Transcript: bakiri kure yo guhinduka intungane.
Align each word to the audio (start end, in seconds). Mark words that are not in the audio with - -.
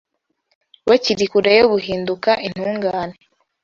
bakiri 0.89 1.25
kure 1.31 1.51
yo 1.59 1.65
guhinduka 1.73 2.29
intungane. 2.47 3.15